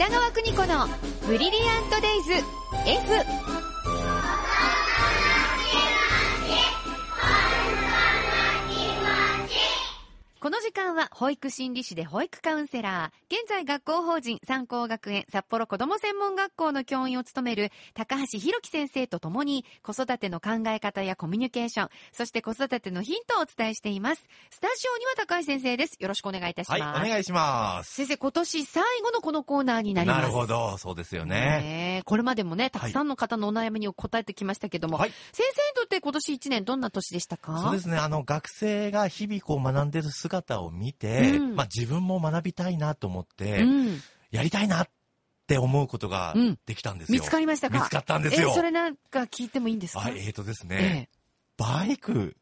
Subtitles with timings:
[0.00, 0.88] 北川邦子の
[1.26, 2.32] ブリリアントデイズ
[2.86, 3.59] F
[10.40, 24.30] この時間は保育心理士で保育カウンセラー、現在学校法人三高学園札幌子ども専門学校の教員を務める高橋弘樹先生と共に子育ての考え方やコミュニケーション、そして子育てのヒントをお伝えしています。
[24.48, 25.96] スタジオには高橋先生です。
[26.00, 26.80] よろしくお願いいたします。
[26.80, 27.92] はい、お願いします。
[27.92, 30.20] 先生、今年最後のこのコーナーになります。
[30.22, 31.34] なるほど、そうですよね。
[31.34, 37.58] ねえこれまでもね、たくさんの方のお悩みに答えてきましたけども、はい先生にとって今年1年どんな年でしたか？
[37.62, 41.54] そうですね、あの、学生が日々こう学んでる姿を見て、うん。
[41.56, 44.00] まあ自分も学びたいなと思って、うん。
[44.30, 44.88] やりたいなっ
[45.46, 46.58] て思うことがうん。
[46.66, 47.20] できたんですよ。
[47.20, 47.78] 見つかりましたか？
[47.78, 48.50] 見つかったんですよ。
[48.50, 50.02] え、それなんか聞いてもいいんですか？
[50.04, 51.10] あ、えーとですえね、
[51.56, 52.36] バイク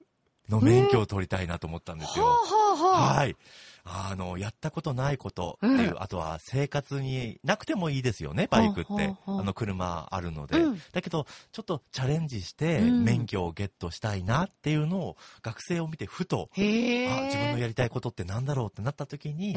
[0.49, 2.27] の免許を取りたいなと思ったんですよ。
[2.27, 3.37] はい。
[3.85, 8.85] あの、やったことないことっていう、うんあとは生活になくてもいいですよね、バイクって。
[8.85, 10.59] ほうほうほうあの、車あるので。
[10.59, 17.11] うんだけど、ちょっとチャレンジして、うん免許をゲットしたいなっていうのを、学生を見てふと、へえ。
[17.11, 19.55] あ、自分のやりたいことってなんだろうってなった時に、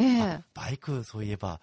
[0.54, 1.60] バイク、そういえば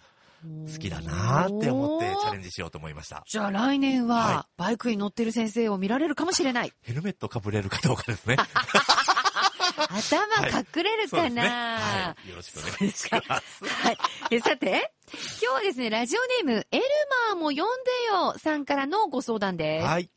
[0.73, 2.49] 好きだなって思ってチャレンジ。
[2.49, 3.23] ジしようと思いました。
[3.27, 6.73] じゃあ来年はは、バイクに乗ってる先生を見られるかもしれない。
[6.83, 8.37] ヘルメットかぶれるかどうかですね。
[9.85, 11.43] 頭隠れるかそうですね。
[11.43, 12.31] な、はい。
[12.31, 13.65] よろしくお願いします。
[13.65, 13.99] はい。
[14.31, 16.83] えさて、今日はですね、ラジオネーム、エル
[17.33, 19.87] マーも読んでよさんからのご相談です。
[19.87, 20.11] はい。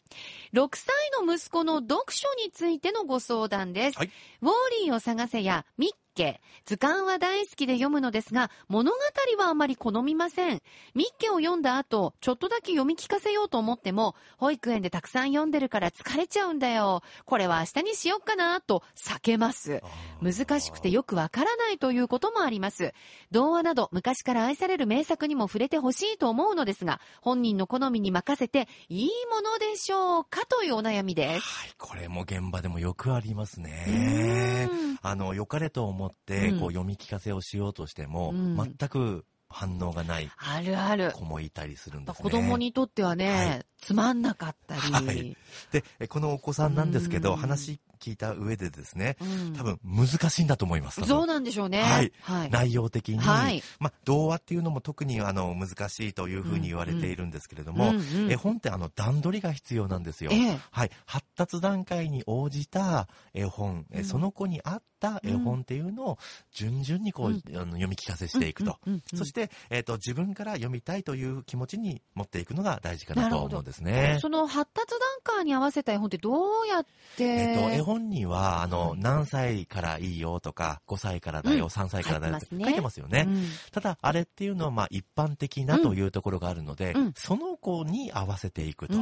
[0.53, 0.87] 6歳
[1.25, 3.97] の息子の読書についてのご相談です。
[3.97, 4.53] はいウォー
[4.85, 8.97] リーを探せやミッケ、図鑑は大好きで読むのですが、物語
[9.37, 10.61] はあまり好みません。
[10.93, 17.01] ミッケを読んだ後、ちょっとだけ読み聞かせようと思っても、保育園でたくさん読んでるから疲れちゃうんだよ。
[17.25, 19.81] これは明日にしよっかなと避けます。
[20.21, 22.93] 難しくてよくわからないということもあります。
[23.31, 31.41] 童話など昔から愛される名作にも触れてほしいと思うのですが、本人の好みに任せていいものでしょうかというお悩みです。
[31.41, 34.75] はい、これも現場でもよくありますねう。
[34.75, 41.11] んあの、良かれと思って、うんこう、読み聞かせをしようとしても、うん全く反応がないあるある。
[41.11, 42.23] 子もいたりするんですね。
[42.23, 44.81] 子供にとってはね、はいつまんなかったり。
[44.81, 45.37] はい
[45.71, 51.01] で、えこのお子さんなんですけど、うん話聞いた上でですね、うん多分難しいんだと思います。
[51.05, 51.81] そうなんでしょうね。
[51.81, 52.49] はいはい。
[52.49, 60.31] 内容的に、はいまあ、童話っていうのも特にあの難しいというふうに言われているんですけれども、うんうん絵本ってあの段取りが必要なんですよ。
[60.33, 66.17] ええはい、発達段階に応じた絵本、えうんその子に合った絵本っていうのを
[66.51, 68.77] 順々にこう、うんあの読み聞かせしていくと。
[68.85, 74.17] うんうんうんそして、えっ、と、自分から読みたいという気持ちに持っていくのが大事かなと思うんですね。
[74.21, 74.99] その発達段
[75.37, 76.85] 階に合わせた絵本ってどうやっ
[77.17, 78.99] て、えっ、と、絵本には、あの、はい。
[78.99, 81.69] 何歳からいいよとか、5歳からだよ、うん。
[81.69, 83.25] 3歳からだよって書いてますよね。
[83.27, 83.45] うん。
[83.71, 87.13] ただ、あれっていうのは、まあ、一般的なというところがあるので、うん。
[87.15, 88.93] その子に合わせていくと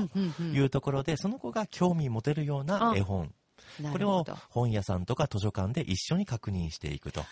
[0.41, 3.33] いうところで、その子が興味持てるような絵本。
[3.91, 7.23] これを本屋さんとか図書館で一緒に確認していくと。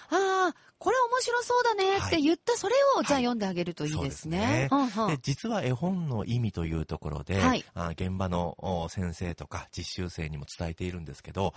[0.47, 4.69] ああ、これ面白そうだねって言ったそれを、はいじゃあ読んであげるといいですね。
[5.07, 11.53] で、実は絵本の意味というところで、はいあ現場のお先生とか実習生にも伝えているんですけど、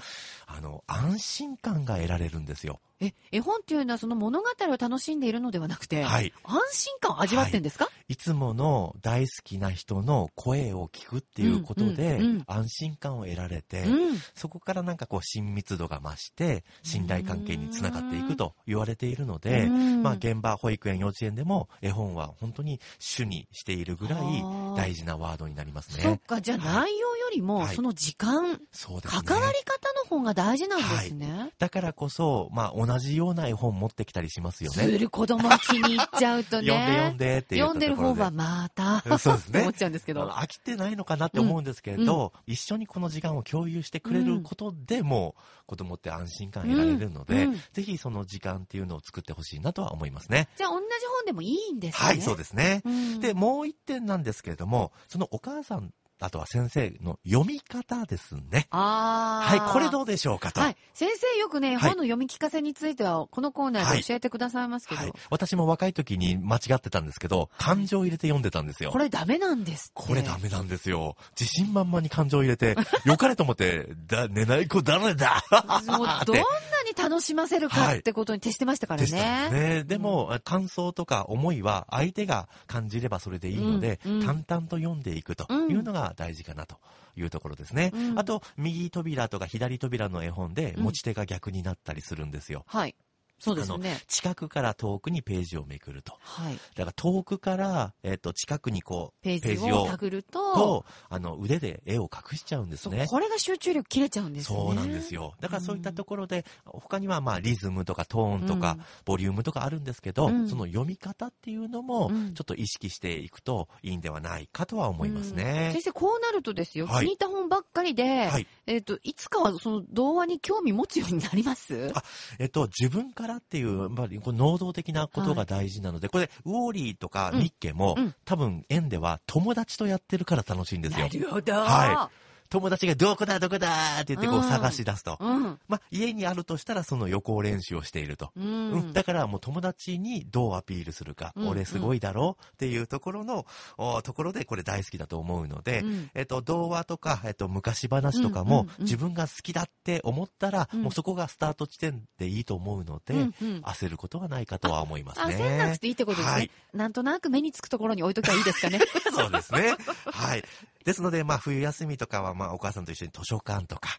[0.46, 2.80] あの、安心感が得られるんですよ。
[3.00, 6.32] え、絵本っていうのはその物語を楽しんでいるのではなくて、はい。
[6.44, 14.18] 安心感を味わってんですか、いつもの大好きな人の声を聞くっていうことで、安心感を得られて、うん。
[14.34, 26.02] そこからなんかこう親密度が増して、信頼関係につながっていくと言われているので、うんまあ現場、保育園、幼稚園でも絵本は本当に主にしているぐらいはあ大事なワードになりますね。
[26.02, 28.58] そっか、じゃあ内容よりも、はいその時間。
[29.04, 31.52] 関わり方の方が大事なんですね。
[31.58, 34.98] だからこそ、まあ同じような絵本持ってきたりしますよすね。
[34.98, 36.68] る子供は気に入っちゃうとね。
[36.70, 37.96] 読んで読んでって読んでる。
[38.00, 40.26] 方はまた、そうですね思っちゃうんですけど。
[40.28, 45.34] 飽きてないのかなって思うんですけれど、一緒にこの時間を共有してくれることでも、
[45.66, 50.48] 子供って安心感得られるので、うんうんぜひその時間っていうのを作ってほしいなとは思いますね。
[50.56, 50.84] じゃあ同じ
[51.18, 52.06] 本でもいいんですね。
[52.06, 52.82] はい、そうですね。
[52.84, 58.66] うんで、もう一点なんですけれども、そのお母さん、あとは先生の読み方ですね。
[58.70, 59.56] ああ。
[59.58, 60.60] はい、これどうでしょうかと。
[60.60, 60.76] はい。
[60.92, 68.90] 先生よくね、はい本の読み聞かせについては、このコーナーで教えてくださいますけど、はい私も若い時に間違ってたんですけど、感情を入れて読んでたんですよ。
[68.90, 70.08] これダメなんですって。
[70.08, 71.16] これダメなんですよ。
[71.38, 75.42] 自信満々に感情を入れて、良かれと思って、だ、寝ない子誰だ？
[75.86, 76.42] もうどんな
[76.79, 79.50] に楽しませるかってことに徹してましたからでしたね。
[79.50, 79.84] ね。
[79.84, 86.76] でも、感想とか思いは相手が感じればそれでいいので、うんうん淡々と読んでいくというのが大事かなと
[87.16, 87.90] いうところですね。
[87.94, 92.64] うんあと、右扉とか左扉の絵本でうん持ち手が逆になったりするんですよ。
[92.66, 92.94] はい。
[93.40, 94.00] そうですね。
[94.06, 96.14] 近くから遠くにページをめくると。
[96.20, 96.54] はい。
[96.76, 103.06] だから遠くから、えっ、と、近くにこう、ページををたぐると、と、あの、腕で絵を隠しちゃうんですね。
[103.08, 104.58] これが集中力切れちゃうんですね。
[104.58, 105.34] そうなんですよ。
[105.40, 115.82] だからそういったところで、他にはまあリズムとかトーンとか、うんボリュームとかあるんですけど、うんその読み方っていうのもうんちょっと意識していくといいんではないかとは思いますうんね先。
[115.82, 118.46] 生、こうなるとですよ、はい気に入った本ばっかりで、はい。
[118.66, 121.90] えっ、と、いつかはその童話に興味持つようになります？
[121.94, 122.02] あ
[122.38, 128.14] えっと、自分からっていう、やっぱりこう能動的なことが大事なので、これ、ウォーリーとかうんミッケも、うん。
[128.24, 131.06] 多分園では友達とやってるから楽しいんですよ。
[131.06, 131.08] な。
[131.08, 131.52] るほど。
[131.54, 132.10] は
[132.50, 133.68] 友達がどこだどこだ
[134.02, 135.16] って言ってこううん探し出すと。
[135.20, 135.58] うん。
[135.68, 138.32] まあ、家にあるとしたらその予行練習をしていると。
[138.36, 138.92] ううんん。
[138.92, 143.46] だからもう友達にどうアピールするか、うん俺すごいだろうっていうところの、
[143.78, 155.36] おところでこれ大好きだと思うので、うんえっと、童話とか、えっと、昔話とかも、自分が好きだって思ったら、うんもうそこがスタート地点でいいと思うので、うんうん焦ることはないかとは思いますね。
[155.36, 156.32] 焦んなくていいってことですね。
[156.32, 158.80] はいなんとなく目につくところに置いときゃいいですかね。
[159.12, 159.76] そうですね。
[160.06, 160.44] はい。
[160.84, 163.98] ですので、まあ、冬休みとかは、まあ、お母さんと一緒に図書館とか。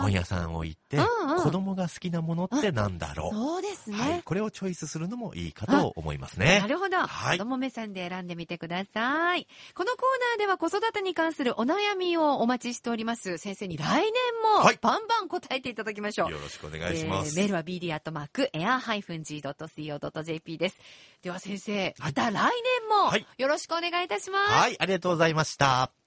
[0.00, 1.06] 本屋さんを行って、うんう
[1.40, 3.34] ん子供が好きなものってなんだろう。
[3.34, 3.98] そうですね。
[3.98, 4.22] はい。
[4.22, 6.66] これをチョイスするのもいいかと思いますねな。
[6.66, 6.96] るほど。
[6.98, 9.46] はい子供目線で選んでみてください。
[9.74, 10.00] このコー
[10.38, 13.36] ナーでは子育てに関するお悩みをお待ちしております。
[13.38, 14.12] 先生に来年
[14.58, 16.30] もはいバンバン答えていただきましょう。
[16.30, 17.30] よろしくお願いします。
[17.30, 17.62] えーメールは
[19.24, 20.78] bd.air-g.co.jp です。
[21.22, 24.52] では先生、また来年もはいよろしくお願いいたします。
[24.52, 26.03] はい、ありがとうございました。